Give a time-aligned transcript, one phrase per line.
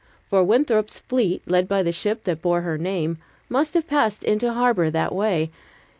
[0.27, 3.19] For Winthrop's fleet, led by the ship that bore her name,
[3.49, 5.51] must have passed into harbor that way.